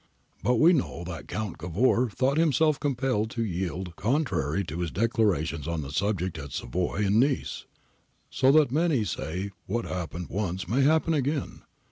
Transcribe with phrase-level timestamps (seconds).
[0.41, 4.89] But we know that Count Cavour thought himself compelled to yield con trary to his
[4.89, 7.67] declarations on the subject at Savoy and Nice.
[8.31, 11.61] So that many say what happened once may happen again.